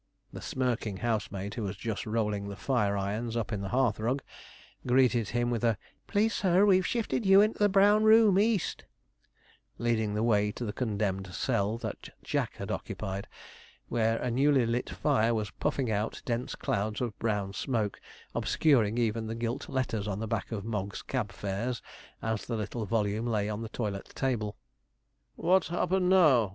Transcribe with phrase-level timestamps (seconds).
[0.33, 4.23] The smirking housemaid, who was just rolling the fire irons up in the hearth rug,
[4.83, 5.77] greeted him with a
[6.07, 8.83] 'Please, sir, we've shifted you into the brown room, east,'
[9.77, 13.27] leading the way to the condemned cell that 'Jack' had occupied,
[13.89, 18.01] where a newly lit fire was puffing out dense clouds of brown smoke,
[18.33, 21.79] obscuring even the gilt letters on the back of Mogg's Cab Fares,
[22.23, 24.57] as the little volume lay on the toilet table.
[25.35, 26.49] 'What's happened now?'